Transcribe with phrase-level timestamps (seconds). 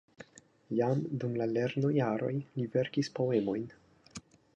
[0.77, 3.69] Jam dum la lernojaroj li verkis poemojn.